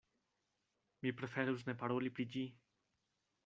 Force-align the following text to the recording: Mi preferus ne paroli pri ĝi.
Mi 1.03 1.11
preferus 1.21 1.63
ne 1.69 1.77
paroli 1.85 2.13
pri 2.17 2.29
ĝi. 2.37 2.47